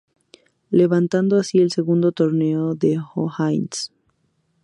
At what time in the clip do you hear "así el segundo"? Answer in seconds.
1.37-2.11